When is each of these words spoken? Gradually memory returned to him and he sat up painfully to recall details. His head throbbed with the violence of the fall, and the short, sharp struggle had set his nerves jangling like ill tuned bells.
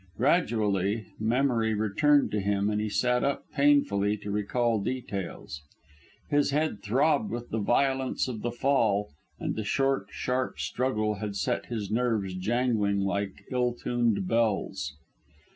Gradually 0.17 1.05
memory 1.19 1.75
returned 1.75 2.31
to 2.31 2.39
him 2.39 2.71
and 2.71 2.81
he 2.81 2.89
sat 2.89 3.23
up 3.23 3.43
painfully 3.51 4.17
to 4.17 4.31
recall 4.31 4.81
details. 4.81 5.61
His 6.27 6.49
head 6.49 6.81
throbbed 6.81 7.29
with 7.29 7.51
the 7.51 7.59
violence 7.59 8.27
of 8.27 8.41
the 8.41 8.49
fall, 8.51 9.11
and 9.39 9.55
the 9.55 9.63
short, 9.63 10.07
sharp 10.09 10.57
struggle 10.57 11.19
had 11.21 11.35
set 11.35 11.67
his 11.67 11.91
nerves 11.91 12.33
jangling 12.33 13.01
like 13.01 13.45
ill 13.51 13.75
tuned 13.75 14.27
bells. 14.27 14.95